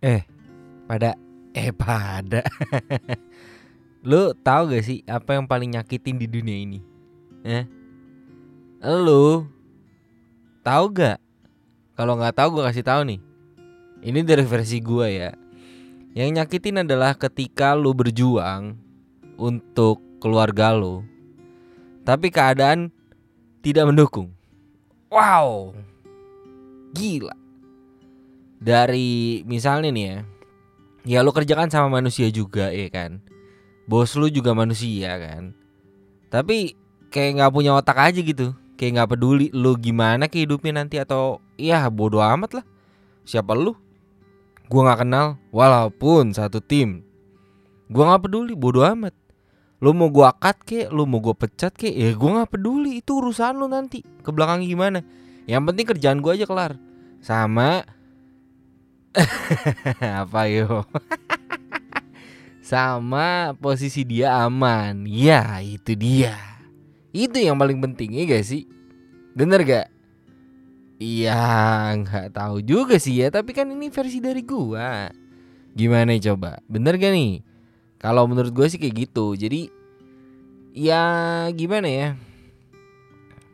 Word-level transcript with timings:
Eh, 0.00 0.24
pada 0.88 1.12
eh 1.52 1.70
pada. 1.76 2.40
Lu 4.08 4.32
tahu 4.32 4.72
gak 4.72 4.84
sih 4.88 5.04
apa 5.04 5.36
yang 5.36 5.44
paling 5.44 5.76
nyakitin 5.76 6.16
di 6.16 6.24
dunia 6.24 6.56
ini? 6.56 6.80
Eh? 7.44 7.68
Lu 8.80 9.44
tahu 10.64 10.84
gak? 10.96 11.20
Kalau 12.00 12.16
nggak 12.16 12.32
tahu 12.32 12.48
gue 12.56 12.64
kasih 12.64 12.86
tahu 12.86 13.04
nih. 13.04 13.20
Ini 14.00 14.24
dari 14.24 14.40
versi 14.48 14.80
gue 14.80 15.08
ya. 15.12 15.30
Yang 16.16 16.30
nyakitin 16.40 16.80
adalah 16.80 17.12
ketika 17.12 17.76
lu 17.76 17.92
berjuang 17.92 18.72
untuk 19.36 20.00
keluarga 20.16 20.72
lu, 20.72 21.04
tapi 22.02 22.32
keadaan 22.32 22.88
tidak 23.60 23.92
mendukung. 23.92 24.32
Wow, 25.12 25.76
gila. 26.96 27.39
Dari 28.60 29.40
misalnya 29.48 29.88
nih 29.88 30.04
ya, 30.04 30.18
ya 31.08 31.18
lu 31.24 31.32
kerjakan 31.32 31.72
sama 31.72 31.88
manusia 32.00 32.28
juga 32.28 32.68
ya 32.68 32.92
kan. 32.92 33.24
Bos 33.88 34.12
lu 34.14 34.28
juga 34.28 34.52
manusia 34.52 35.16
kan. 35.16 35.56
Tapi 36.28 36.76
kayak 37.08 37.40
nggak 37.40 37.52
punya 37.56 37.72
otak 37.74 37.98
aja 37.98 38.20
gitu. 38.20 38.52
Kayak 38.76 39.00
nggak 39.00 39.10
peduli 39.16 39.48
lu 39.56 39.76
gimana 39.80 40.28
kehidupnya 40.28 40.84
nanti 40.84 41.00
atau 41.00 41.40
ya 41.56 41.88
bodoh 41.88 42.20
amat 42.20 42.60
lah. 42.60 42.64
Siapa 43.24 43.56
lu? 43.56 43.72
Gua 44.70 44.86
nggak 44.86 45.00
kenal 45.02 45.26
walaupun 45.50 46.30
satu 46.30 46.62
tim. 46.62 47.02
Gua 47.90 48.12
nggak 48.12 48.30
peduli 48.30 48.52
bodoh 48.54 48.86
amat. 48.86 49.16
Lu 49.80 49.96
mau 49.96 50.12
gua 50.12 50.36
cut 50.36 50.60
kek, 50.68 50.92
lu 50.92 51.08
mau 51.08 51.24
gua 51.24 51.32
pecat 51.32 51.72
kek, 51.72 51.90
ya 51.90 52.12
gua 52.12 52.40
nggak 52.40 52.52
peduli 52.54 53.00
itu 53.00 53.16
urusan 53.16 53.56
lu 53.56 53.66
nanti. 53.66 54.04
Ke 54.20 54.30
belakang 54.30 54.60
gimana? 54.60 55.00
Yang 55.48 55.62
penting 55.72 55.86
kerjaan 55.88 56.18
gua 56.20 56.36
aja 56.36 56.44
kelar. 56.44 56.76
Sama 57.24 57.82
apa 60.22 60.40
yo? 60.46 60.86
Sama 62.70 63.58
posisi 63.58 64.06
dia 64.06 64.38
aman. 64.46 65.02
Ya, 65.06 65.58
itu 65.58 65.98
dia. 65.98 66.38
Itu 67.10 67.42
yang 67.42 67.58
paling 67.58 67.82
penting 67.82 68.14
ya 68.14 68.22
gak 68.30 68.46
sih? 68.46 68.70
Bener 69.34 69.66
gak? 69.66 69.88
Iya, 71.00 71.96
nggak 71.96 72.36
tahu 72.36 72.62
juga 72.62 73.00
sih 73.00 73.18
ya. 73.18 73.32
Tapi 73.32 73.50
kan 73.56 73.66
ini 73.72 73.90
versi 73.90 74.22
dari 74.22 74.44
gua. 74.46 75.10
Gimana 75.74 76.14
coba? 76.22 76.62
Bener 76.70 76.94
gak 77.00 77.10
nih? 77.10 77.42
Kalau 78.00 78.24
menurut 78.30 78.54
gue 78.54 78.66
sih 78.70 78.78
kayak 78.78 79.08
gitu. 79.10 79.34
Jadi 79.34 79.68
ya 80.76 81.46
gimana 81.50 81.88
ya? 81.90 82.08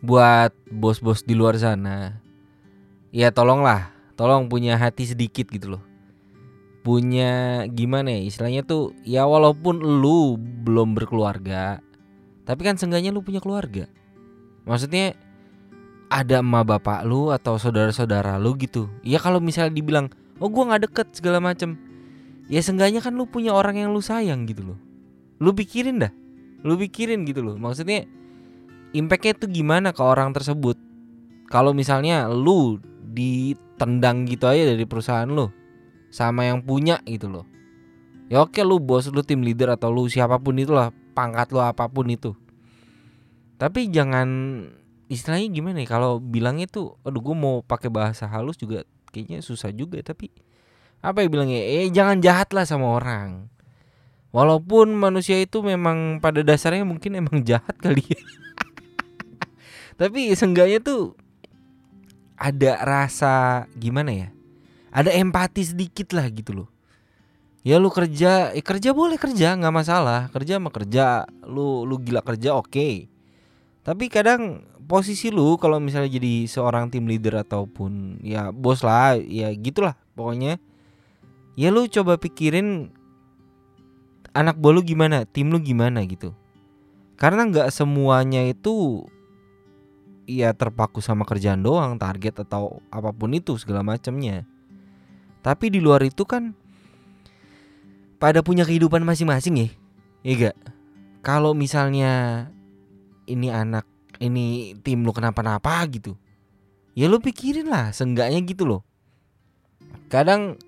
Buat 0.00 0.56
bos-bos 0.72 1.20
di 1.28 1.36
luar 1.36 1.60
sana, 1.60 2.24
ya 3.12 3.28
tolonglah, 3.28 3.92
tolong 4.20 4.52
punya 4.52 4.76
hati 4.76 5.08
sedikit 5.08 5.48
gitu 5.48 5.80
loh. 5.80 5.82
Punya 6.84 7.64
gimana 7.72 8.12
ya? 8.12 8.20
Istilahnya 8.28 8.68
tuh 8.68 8.92
ya 9.08 9.24
walaupun 9.24 9.80
lu 9.80 10.36
belum 10.36 10.92
berkeluarga, 10.92 11.80
tapi 12.44 12.60
kan 12.68 12.76
seenggaknya 12.76 13.16
lu 13.16 13.24
punya 13.24 13.40
keluarga. 13.40 13.88
Maksudnya 14.68 15.16
ada 16.12 16.44
emak 16.44 16.68
bapak 16.68 17.08
lu 17.08 17.32
atau 17.32 17.56
saudara-saudara 17.56 18.36
lu 18.36 18.52
gitu. 18.60 18.92
Ya 19.00 19.16
kalau 19.16 19.40
misalnya 19.40 19.72
dibilang, 19.72 20.12
"Oh, 20.36 20.52
gua 20.52 20.68
nggak 20.68 20.92
deket 20.92 21.06
segala 21.16 21.40
macem 21.40 21.80
Ya 22.50 22.58
seenggaknya 22.58 22.98
kan 22.98 23.14
lu 23.14 23.30
punya 23.30 23.54
orang 23.54 23.78
yang 23.78 23.94
lu 23.94 24.02
sayang 24.02 24.42
gitu 24.50 24.74
loh. 24.74 24.78
Lu 25.38 25.54
pikirin 25.54 26.02
dah. 26.02 26.10
Lu 26.66 26.74
pikirin 26.74 27.22
gitu 27.22 27.46
loh. 27.46 27.54
Maksudnya 27.54 28.10
impactnya 28.90 29.38
tuh 29.38 29.48
gimana 29.54 29.94
ke 29.94 30.02
orang 30.02 30.34
tersebut. 30.34 30.74
Kalau 31.46 31.70
misalnya 31.70 32.26
lu 32.26 32.82
ditendang 33.80 34.28
gitu 34.28 34.44
aja 34.44 34.76
dari 34.76 34.84
perusahaan 34.84 35.24
lu 35.24 35.48
sama 36.12 36.44
yang 36.44 36.60
punya 36.60 37.00
gitu 37.08 37.32
loh. 37.32 37.48
Ya 38.28 38.44
oke 38.44 38.60
lu 38.60 38.76
bos, 38.76 39.08
lu 39.08 39.24
tim 39.24 39.40
leader 39.40 39.72
atau 39.72 39.88
lu 39.88 40.04
siapa 40.04 40.36
pun 40.36 40.60
itulah, 40.60 40.92
pangkat 41.16 41.48
lu 41.48 41.64
apa 41.64 41.88
pun 41.88 42.04
itu. 42.12 42.36
Tapi 43.56 43.88
jangan 43.88 44.28
istilahnya 45.08 45.48
gimana 45.48 45.80
ya 45.80 45.88
kalau 45.88 46.20
bilangnya 46.20 46.68
tuh 46.68 47.00
aduh 47.02 47.24
gue 47.24 47.34
mau 47.34 47.64
pakai 47.64 47.88
bahasa 47.88 48.28
halus 48.28 48.60
juga 48.60 48.86
kayaknya 49.10 49.42
susah 49.42 49.74
juga 49.74 49.98
tapi 50.06 50.30
apa 51.02 51.26
ya 51.26 51.26
bilangnya 51.26 51.58
eh 51.58 51.90
jangan 51.90 52.22
jahat 52.22 52.54
lah 52.54 52.62
sama 52.62 52.94
orang 52.94 53.50
walaupun 54.30 54.94
manusia 54.94 55.34
itu 55.42 55.66
memang 55.66 56.22
pada 56.22 56.46
dasarnya 56.46 56.86
mungkin 56.86 57.18
emang 57.18 57.42
jahat 57.50 57.74
kali 57.82 58.06
ya 58.06 58.22
tapi 59.98 60.30
seenggaknya 60.30 60.78
tuh 60.78 61.18
ada 62.40 62.80
rasa 62.80 63.68
gimana 63.76 64.10
ya 64.16 64.28
ada 64.88 65.12
empati 65.12 65.60
sedikit 65.60 66.16
lah 66.16 66.24
gitu 66.32 66.64
loh 66.64 66.68
ya 67.60 67.76
lu 67.76 67.92
kerja 67.92 68.56
eh 68.56 68.64
kerja 68.64 68.96
boleh 68.96 69.20
kerja 69.20 69.52
nggak 69.60 69.74
masalah 69.74 70.32
kerja 70.32 70.56
mah 70.56 70.72
kerja 70.72 71.28
lu 71.44 71.84
lu 71.84 72.00
gila 72.00 72.24
kerja 72.24 72.56
oke 72.56 72.72
okay. 72.72 72.94
tapi 73.84 74.08
kadang 74.08 74.64
posisi 74.88 75.28
lu 75.28 75.60
kalau 75.60 75.76
misalnya 75.76 76.08
jadi 76.16 76.48
seorang 76.48 76.88
tim 76.88 77.04
leader 77.04 77.44
ataupun 77.44 78.24
ya 78.24 78.48
bos 78.48 78.80
lah 78.80 79.20
ya 79.20 79.52
gitulah 79.52 79.94
pokoknya 80.16 80.56
ya 81.60 81.68
lu 81.68 81.84
coba 81.86 82.16
pikirin 82.16 82.88
anak 84.34 84.56
bolu 84.58 84.82
gimana, 84.82 85.26
tim 85.26 85.50
lu 85.50 85.58
gimana 85.58 86.02
gitu. 86.06 86.34
Karena 87.18 87.44
nggak 87.46 87.68
semuanya 87.74 88.46
itu 88.48 89.04
ya 90.38 90.54
terpaku 90.54 91.02
sama 91.02 91.26
kerjaan 91.26 91.66
doang, 91.66 91.98
target 91.98 92.46
atau 92.46 92.78
apa 92.94 93.10
pun 93.10 93.34
itu 93.34 93.58
segala 93.58 93.82
macamnya. 93.82 94.46
Tapi 95.42 95.74
di 95.74 95.82
luar 95.82 96.06
itu 96.06 96.22
kan 96.22 96.54
pada 98.22 98.44
punya 98.44 98.62
kehidupan 98.62 99.02
masing-masing 99.02 99.54
ya. 99.58 99.68
Iya 100.22 100.34
gak? 100.52 100.56
Kalau 101.26 101.56
misalnya 101.56 102.46
ini 103.26 103.50
anak 103.50 103.88
ini 104.20 104.76
tim 104.84 105.02
lu 105.02 105.10
kenapa-napa 105.10 105.82
gitu. 105.90 106.14
Ya 106.92 107.08
lu 107.08 107.18
pikirin 107.18 107.66
lah, 107.66 107.90
seenggaknya 107.90 108.38
gitu 108.44 108.68
loh. 108.68 108.82
Kadang 110.12 110.60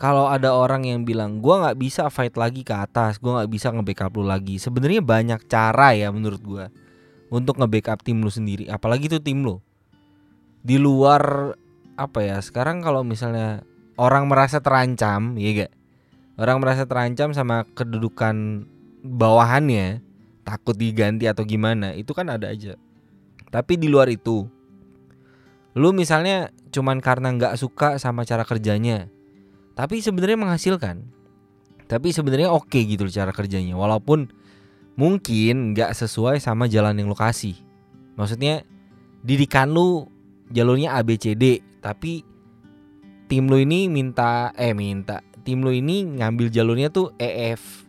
kalau 0.00 0.26
ada 0.26 0.56
orang 0.56 0.88
yang 0.88 1.04
bilang 1.04 1.38
gua 1.44 1.68
nggak 1.68 1.78
bisa 1.78 2.08
fight 2.08 2.34
lagi 2.34 2.64
ke 2.64 2.72
atas, 2.72 3.20
gua 3.20 3.42
nggak 3.42 3.50
bisa 3.52 3.68
nge-backup 3.70 4.12
lu 4.16 4.24
lagi. 4.24 4.56
Sebenarnya 4.56 5.04
banyak 5.04 5.40
cara 5.46 5.92
ya 5.92 6.08
menurut 6.08 6.40
gua 6.40 6.72
untuk 7.32 7.56
nge-backup 7.56 8.04
tim 8.04 8.20
lu 8.20 8.28
sendiri, 8.28 8.68
apalagi 8.68 9.08
itu 9.08 9.16
tim 9.16 9.40
lu. 9.40 9.64
Di 10.60 10.76
luar 10.76 11.56
apa 11.96 12.20
ya? 12.20 12.36
Sekarang 12.44 12.84
kalau 12.84 13.00
misalnya 13.00 13.64
orang 13.96 14.28
merasa 14.28 14.60
terancam, 14.60 15.40
ya 15.40 15.64
gak? 15.64 15.72
Orang 16.36 16.60
merasa 16.60 16.84
terancam 16.84 17.32
sama 17.32 17.64
kedudukan 17.72 18.68
bawahannya, 19.00 20.04
takut 20.44 20.76
diganti 20.76 21.24
atau 21.24 21.48
gimana, 21.48 21.96
itu 21.96 22.12
kan 22.12 22.28
ada 22.28 22.52
aja. 22.52 22.76
Tapi 23.48 23.80
di 23.80 23.88
luar 23.88 24.12
itu, 24.12 24.44
lu 25.72 25.88
misalnya 25.96 26.52
cuman 26.68 27.00
karena 27.00 27.32
nggak 27.32 27.56
suka 27.56 27.96
sama 27.96 28.28
cara 28.28 28.44
kerjanya, 28.44 29.08
tapi 29.72 30.04
sebenarnya 30.04 30.36
menghasilkan 30.36 31.12
tapi 31.92 32.08
sebenarnya 32.08 32.48
oke 32.48 32.72
gitu 32.72 33.04
cara 33.12 33.36
kerjanya 33.36 33.76
walaupun 33.76 34.32
mungkin 34.94 35.72
nggak 35.72 35.96
sesuai 35.96 36.40
sama 36.40 36.68
jalan 36.68 36.98
yang 36.98 37.08
lokasi 37.08 37.56
maksudnya 38.16 38.64
didikan 39.24 39.72
lu 39.72 40.08
jalurnya 40.52 40.98
ABCD 41.00 41.64
tapi 41.80 42.22
tim 43.26 43.48
lu 43.48 43.56
ini 43.60 43.88
minta 43.88 44.52
eh 44.56 44.76
minta 44.76 45.24
tim 45.42 45.62
lu 45.62 45.74
ini 45.74 46.20
ngambil 46.22 46.48
jalurnya 46.48 46.88
tuh 46.88 47.10
EF 47.18 47.86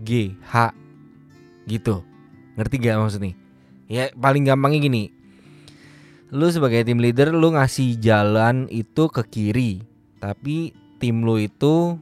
G 0.00 0.32
H 0.40 0.72
gitu. 1.68 2.02
Ngerti 2.56 2.76
gak 2.80 2.98
maksudnya? 2.98 3.32
Ya 3.86 4.08
paling 4.16 4.48
gampangnya 4.48 4.80
gini. 4.80 5.12
Lu 6.32 6.48
sebagai 6.48 6.82
tim 6.86 6.98
leader 6.98 7.34
lu 7.34 7.52
ngasih 7.54 8.00
jalan 8.00 8.70
itu 8.70 9.10
ke 9.10 9.22
kiri 9.26 9.82
tapi 10.22 10.70
tim 11.02 11.26
lo 11.26 11.40
itu 11.40 11.98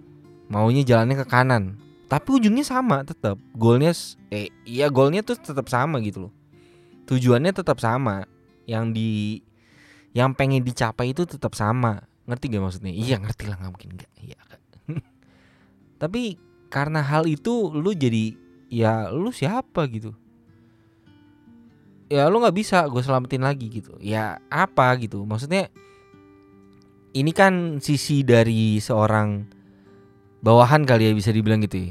maunya 0.53 0.85
jalannya 0.85 1.23
ke 1.23 1.27
kanan 1.31 1.81
tapi 2.09 2.41
ujungnya 2.41 2.65
sama 2.65 3.05
tetap 3.05 3.37
golnya 3.53 3.93
eh 4.33 4.49
iya 4.65 4.89
golnya 4.89 5.21
tuh 5.21 5.37
tetap 5.37 5.69
sama 5.69 6.01
gitu 6.01 6.29
loh. 6.29 6.33
Tujuannya 7.05 7.53
tetap 7.53 7.77
sama. 7.85 8.25
Yang 8.65 8.85
di 8.97 9.11
yang 10.17 10.33
pengen 10.33 10.65
dicapai 10.65 11.13
itu 11.13 11.29
tetap 11.29 11.53
sama. 11.53 12.09
Ngerti 12.25 12.49
gak 12.49 12.65
maksudnya? 12.65 12.93
Iya 12.97 13.21
ngerti 13.21 13.45
lah 13.45 13.61
nggak 13.61 13.73
mungkin 13.77 13.91
nggak. 14.01 14.13
Iya 14.25 14.41
tapi 16.01 16.41
karena 16.73 17.05
hal 17.05 17.29
itu 17.29 17.69
lu 17.77 17.93
jadi 17.93 18.33
ya 18.73 19.13
lu 19.13 19.29
siapa 19.29 19.85
gitu? 19.93 20.17
Ya 22.09 22.25
lu 22.33 22.41
nggak 22.41 22.57
bisa 22.57 22.89
gue 22.89 23.05
selamatin 23.05 23.45
lagi 23.45 23.69
gitu. 23.69 23.93
Ya 24.01 24.41
apa 24.49 24.97
gitu? 24.97 25.29
Maksudnya 25.29 25.69
ini 27.13 27.37
kan 27.37 27.85
sisi 27.85 28.25
dari 28.25 28.81
seorang 28.81 29.58
bawahan 30.45 30.87
kali 30.87 31.11
ya 31.11 31.13
bisa 31.15 31.31
dibilang 31.35 31.63
gitu 31.65 31.91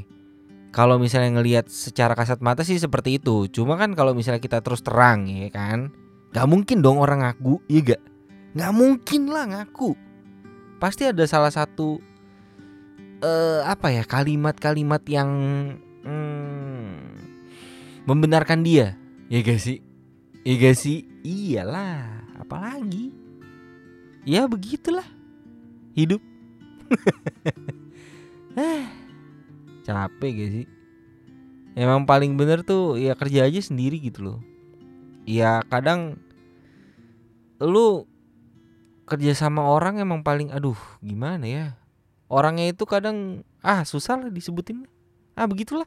Kalau 0.68 1.00
misalnya 1.00 1.40
ngelihat 1.40 1.72
secara 1.72 2.12
kasat 2.12 2.44
mata 2.44 2.60
sih 2.62 2.76
seperti 2.76 3.16
itu. 3.16 3.48
Cuma 3.48 3.80
kan 3.80 3.96
kalau 3.96 4.12
misalnya 4.12 4.38
kita 4.38 4.60
terus 4.60 4.84
terang 4.84 5.24
ya 5.26 5.48
kan, 5.48 5.88
nggak 6.36 6.46
mungkin 6.46 6.84
dong 6.84 7.00
orang 7.00 7.24
ngaku, 7.24 7.58
iya 7.72 7.96
gak? 7.96 8.02
Nggak 8.54 8.72
mungkin 8.76 9.22
lah 9.32 9.44
ngaku. 9.48 9.96
pasti 10.78 11.10
ada 11.10 11.26
salah 11.26 11.50
satu 11.50 11.98
eh 13.18 13.60
apa 13.66 13.90
ya 13.90 14.06
kalimat-kalimat 14.06 15.02
yang 15.10 15.30
hmm, 16.06 16.94
membenarkan 18.06 18.62
dia 18.62 18.94
ya 19.26 19.42
gak 19.42 19.58
sih 19.58 19.82
ya 20.46 20.54
gak 20.54 20.78
sih 20.78 21.02
iyalah 21.26 22.22
apalagi 22.38 23.10
ya 24.22 24.46
begitulah 24.46 25.06
hidup 25.98 26.22
eh 28.58 28.82
capek 29.86 30.30
gak 30.34 30.50
sih? 30.50 30.66
Emang 31.78 32.02
paling 32.02 32.34
bener 32.34 32.66
tuh 32.66 32.98
ya 32.98 33.14
kerja 33.14 33.46
aja 33.46 33.62
sendiri 33.62 34.02
gitu 34.02 34.26
loh. 34.26 34.38
Ya 35.22 35.62
kadang 35.70 36.18
lu 37.62 38.02
kerja 39.06 39.32
sama 39.38 39.62
orang 39.62 40.02
emang 40.02 40.26
paling 40.26 40.50
aduh 40.50 40.76
gimana 40.98 41.46
ya? 41.46 41.66
Orangnya 42.26 42.74
itu 42.74 42.82
kadang 42.82 43.46
ah 43.62 43.86
susah 43.86 44.18
lah 44.18 44.30
disebutin. 44.34 44.90
Ah 45.38 45.46
begitulah 45.46 45.86